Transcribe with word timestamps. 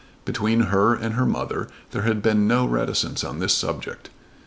Between 0.25 0.61
her 0.61 0.95
and 0.95 1.13
her 1.13 1.27
mother 1.27 1.67
there 1.91 2.01
had 2.01 2.23
been 2.23 2.47
no 2.47 2.65
reticence 2.65 3.23
on 3.23 3.37
this 3.37 3.53
subject. 3.53 4.09